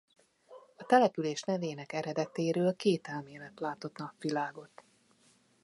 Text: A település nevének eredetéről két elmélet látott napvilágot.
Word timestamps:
A 0.77 0.83
település 0.85 1.41
nevének 1.43 1.93
eredetéről 1.93 2.75
két 2.75 3.07
elmélet 3.07 3.59
látott 3.59 3.97
napvilágot. 3.97 4.83